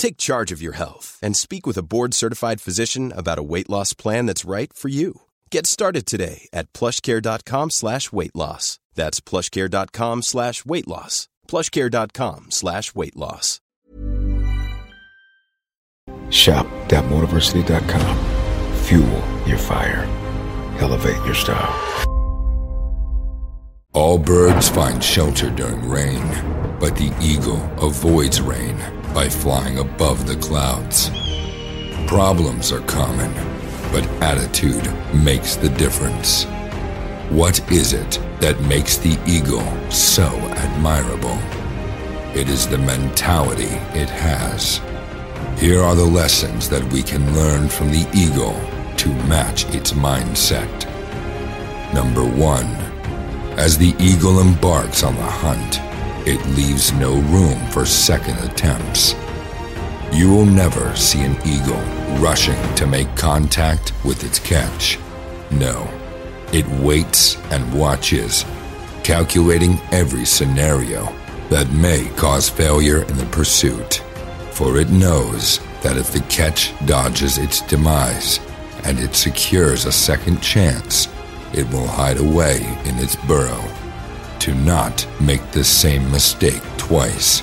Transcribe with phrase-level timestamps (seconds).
[0.00, 3.92] Take charge of your health and speak with a board-certified physician about a weight loss
[3.92, 5.20] plan that's right for you.
[5.50, 8.78] Get started today at plushcare.com slash weight loss.
[8.94, 11.28] That's plushcare.com slash weight loss.
[11.48, 13.60] plushcare.com slash weight loss.
[16.30, 18.16] Shop.motiversity.com.
[18.84, 20.08] Fuel your fire.
[20.78, 22.09] Elevate your style.
[23.92, 26.22] All birds find shelter during rain,
[26.78, 28.78] but the eagle avoids rain
[29.12, 31.10] by flying above the clouds.
[32.06, 33.34] Problems are common,
[33.90, 36.44] but attitude makes the difference.
[37.30, 41.40] What is it that makes the eagle so admirable?
[42.38, 44.80] It is the mentality it has.
[45.60, 48.54] Here are the lessons that we can learn from the eagle
[48.98, 50.86] to match its mindset.
[51.92, 52.89] Number one,
[53.60, 55.80] as the eagle embarks on the hunt,
[56.26, 59.14] it leaves no room for second attempts.
[60.10, 61.82] You will never see an eagle
[62.22, 64.98] rushing to make contact with its catch.
[65.50, 65.86] No,
[66.54, 68.46] it waits and watches,
[69.04, 71.14] calculating every scenario
[71.50, 73.96] that may cause failure in the pursuit.
[74.52, 78.40] For it knows that if the catch dodges its demise
[78.84, 81.08] and it secures a second chance,
[81.52, 83.62] it will hide away in its burrow
[84.40, 87.42] to not make the same mistake twice.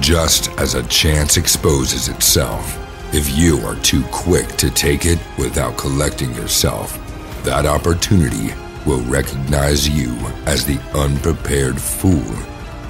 [0.00, 2.78] Just as a chance exposes itself,
[3.14, 6.98] if you are too quick to take it without collecting yourself,
[7.44, 8.52] that opportunity
[8.84, 10.14] will recognize you
[10.46, 12.34] as the unprepared fool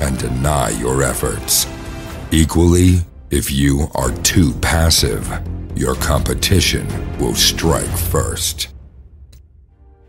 [0.00, 1.66] and deny your efforts.
[2.32, 2.96] Equally,
[3.30, 5.28] if you are too passive,
[5.76, 6.86] your competition
[7.18, 8.73] will strike first.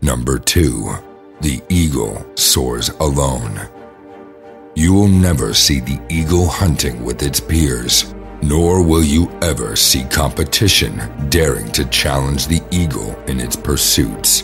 [0.06, 0.94] Number two,
[1.40, 3.68] the eagle soars alone.
[4.76, 10.04] You will never see the eagle hunting with its peers, nor will you ever see
[10.04, 14.42] competition daring to challenge the eagle in its pursuits.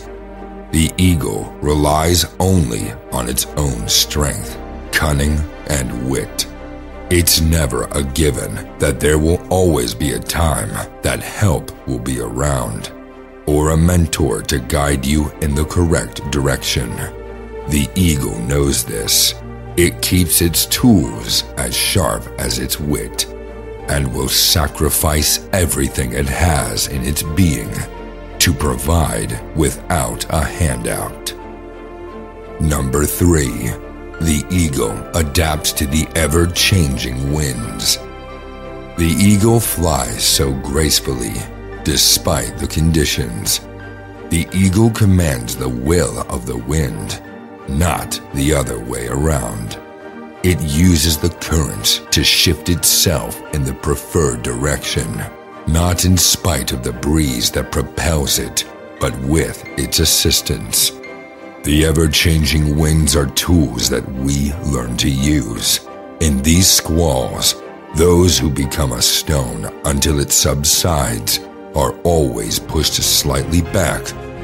[0.73, 4.59] The eagle relies only on its own strength,
[4.91, 5.37] cunning,
[5.67, 6.45] and wit.
[7.09, 10.71] It's never a given that there will always be a time
[11.03, 12.91] that help will be around
[13.45, 16.89] or a mentor to guide you in the correct direction.
[17.69, 19.33] The eagle knows this.
[19.77, 23.25] It keeps its tools as sharp as its wit
[23.89, 27.71] and will sacrifice everything it has in its being
[28.39, 31.33] to provide without a handout.
[32.61, 33.71] Number three,
[34.21, 37.97] the eagle adapts to the ever changing winds.
[38.97, 41.33] The eagle flies so gracefully
[41.83, 43.59] despite the conditions.
[44.29, 47.21] The eagle commands the will of the wind,
[47.67, 49.79] not the other way around.
[50.43, 55.23] It uses the currents to shift itself in the preferred direction,
[55.67, 58.65] not in spite of the breeze that propels it,
[58.99, 60.91] but with its assistance.
[61.63, 65.87] The ever changing winds are tools that we learn to use.
[66.19, 67.61] In these squalls,
[67.95, 71.39] those who become a stone until it subsides
[71.75, 74.01] are always pushed slightly back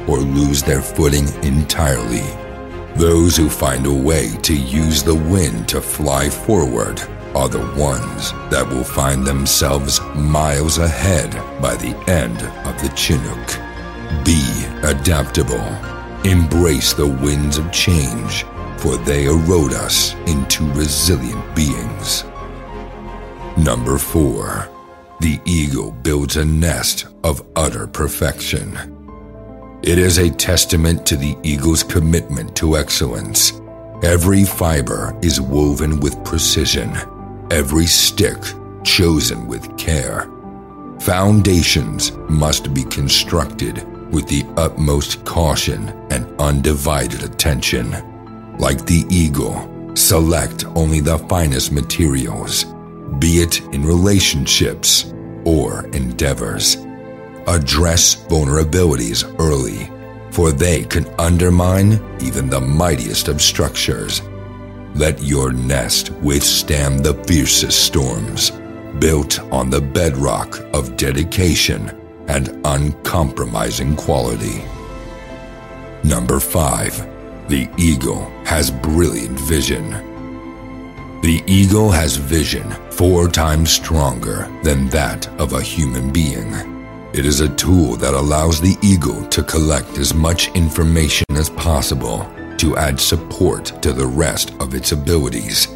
[0.08, 2.24] or lose their footing entirely.
[2.96, 7.00] Those who find a way to use the wind to fly forward
[7.34, 11.30] are the ones that will find themselves miles ahead
[11.62, 12.36] by the end
[12.66, 13.60] of the Chinook.
[14.24, 14.42] Be
[14.82, 15.64] adaptable.
[16.24, 18.44] Embrace the winds of change,
[18.76, 22.24] for they erode us into resilient beings.
[23.56, 24.69] Number 4.
[25.20, 28.96] The eagle builds a nest of utter perfection.
[29.82, 33.52] It is a testament to the eagle's commitment to excellence.
[34.02, 36.96] Every fiber is woven with precision,
[37.50, 38.38] every stick
[38.82, 40.26] chosen with care.
[41.00, 47.90] Foundations must be constructed with the utmost caution and undivided attention.
[48.56, 52.64] Like the eagle, select only the finest materials,
[53.20, 55.12] be it in relationships
[55.44, 56.76] or endeavors.
[57.46, 59.90] Address vulnerabilities early,
[60.30, 64.22] for they can undermine even the mightiest of structures.
[64.94, 68.50] Let your nest withstand the fiercest storms,
[68.98, 71.90] built on the bedrock of dedication
[72.28, 74.64] and uncompromising quality.
[76.02, 77.48] Number 5.
[77.48, 80.09] The eagle has brilliant vision.
[81.22, 86.50] The eagle has vision four times stronger than that of a human being.
[87.12, 92.26] It is a tool that allows the eagle to collect as much information as possible
[92.56, 95.66] to add support to the rest of its abilities.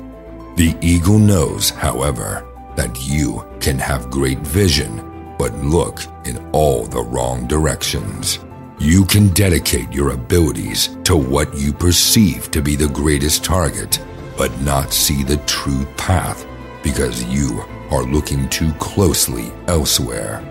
[0.57, 2.47] The eagle knows, however,
[2.77, 8.39] that you can have great vision but look in all the wrong directions.
[8.79, 14.01] You can dedicate your abilities to what you perceive to be the greatest target,
[14.37, 16.47] but not see the true path
[16.83, 20.43] because you are looking too closely elsewhere.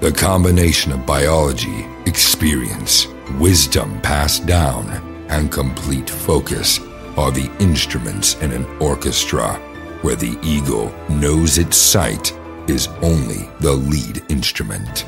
[0.00, 3.06] The combination of biology, experience,
[3.38, 4.88] wisdom passed down,
[5.28, 6.80] and complete focus
[7.16, 9.54] are the instruments in an orchestra
[10.02, 12.36] where the eagle knows its sight
[12.68, 15.06] is only the lead instrument.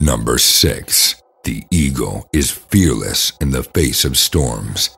[0.00, 1.22] Number 6.
[1.44, 4.96] The eagle is fearless in the face of storms.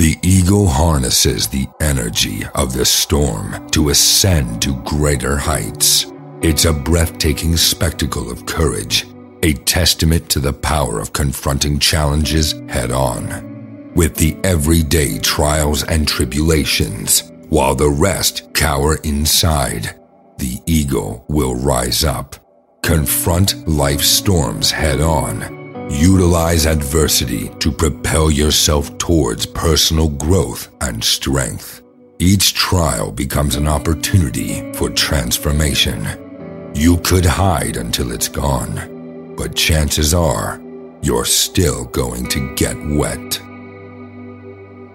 [0.00, 6.06] The ego harnesses the energy of the storm to ascend to greater heights.
[6.40, 9.06] It's a breathtaking spectacle of courage,
[9.42, 13.92] a testament to the power of confronting challenges head on.
[13.94, 20.00] With the everyday trials and tribulations, while the rest cower inside,
[20.38, 22.36] the ego will rise up.
[22.82, 25.59] Confront life's storms head on.
[25.90, 31.82] Utilize adversity to propel yourself towards personal growth and strength.
[32.20, 36.70] Each trial becomes an opportunity for transformation.
[36.74, 40.62] You could hide until it's gone, but chances are
[41.02, 43.40] you're still going to get wet.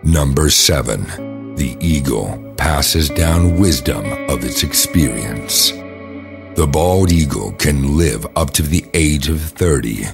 [0.03, 1.55] Number 7.
[1.55, 5.71] The eagle passes down wisdom of its experience.
[6.55, 10.05] The bald eagle can live up to the age of 30.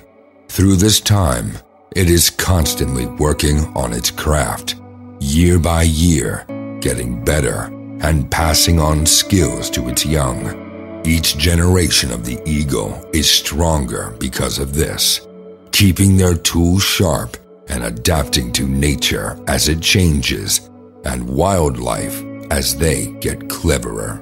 [0.52, 1.58] Through this time,
[1.96, 4.76] it is constantly working on its craft,
[5.22, 6.46] year by year,
[6.82, 7.72] getting better
[8.02, 11.02] and passing on skills to its young.
[11.06, 15.26] Each generation of the eagle is stronger because of this,
[15.72, 17.38] keeping their tools sharp
[17.70, 20.70] and adapting to nature as it changes
[21.06, 22.22] and wildlife
[22.52, 24.22] as they get cleverer.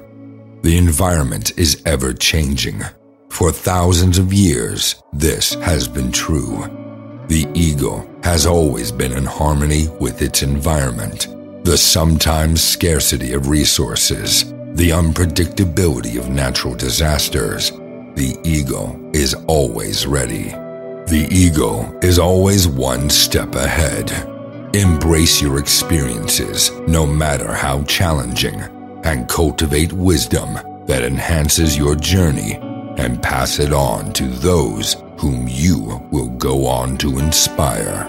[0.62, 2.84] The environment is ever changing.
[3.30, 6.66] For thousands of years, this has been true.
[7.28, 11.26] The ego has always been in harmony with its environment.
[11.64, 14.44] The sometimes scarcity of resources
[14.74, 17.70] the unpredictability of natural disasters,
[18.14, 20.50] the ego is always ready.
[21.10, 24.12] The ego is always one step ahead.
[24.74, 28.60] Embrace your experiences, no matter how challenging,
[29.02, 30.54] and cultivate wisdom
[30.86, 32.60] that enhances your journey
[32.98, 38.08] and pass it on to those whom you will go on to inspire.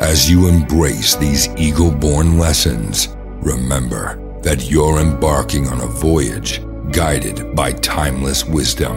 [0.00, 3.08] As you embrace these eagle born lessons,
[3.42, 8.96] remember that you're embarking on a voyage guided by timeless wisdom.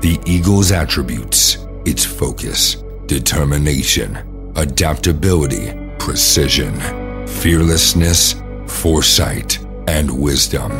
[0.00, 6.78] The eagle's attributes, its focus, determination, adaptability, precision,
[7.26, 8.34] fearlessness,
[8.66, 10.70] foresight, and wisdom.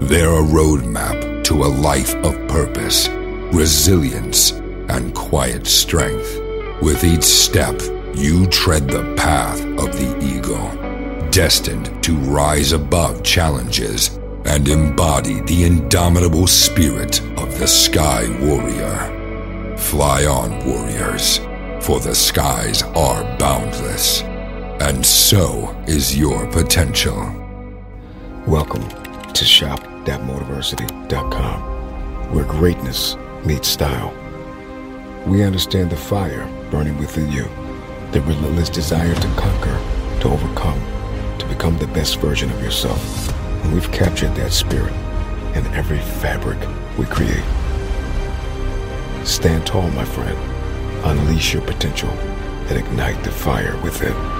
[0.00, 3.08] They're a roadmap to a life of purpose,
[3.52, 4.52] resilience,
[4.88, 6.40] and quiet strength.
[6.80, 7.74] With each step,
[8.14, 10.70] you tread the path of the eagle
[11.32, 19.76] destined to rise above challenges and embody the indomitable spirit of the Sky Warrior.
[19.76, 21.38] Fly on, warriors,
[21.80, 24.22] for the skies are boundless,
[24.80, 27.18] and so is your potential.
[28.46, 28.88] Welcome
[29.32, 29.44] to
[30.06, 31.60] shop.motiversity.com,
[32.34, 34.14] where greatness meets style.
[35.26, 37.44] We understand the fire burning within you,
[38.12, 39.78] the relentless desire to conquer,
[40.20, 40.80] to overcome,
[41.38, 43.28] to become the best version of yourself.
[43.64, 44.92] And we've captured that spirit
[45.54, 46.58] in every fabric
[46.98, 47.44] we create.
[49.26, 50.38] Stand tall, my friend.
[51.04, 54.39] Unleash your potential and ignite the fire within.